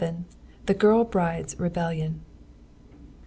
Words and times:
THE 0.65 0.73
GIRL 0.73 1.03
BRIDE'S 1.03 1.59
REBELLION. 1.59 2.21